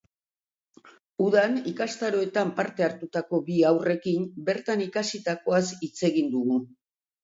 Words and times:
Udan, 1.25 1.53
ikastaroetan 1.73 2.55
parte 2.63 2.87
hartutako 2.89 3.43
bi 3.53 3.61
haurrekin 3.75 4.29
bertan 4.51 4.85
ikasitakoaz 4.91 5.65
hitz 5.81 5.97
egin 6.13 6.39
dugu. 6.39 6.65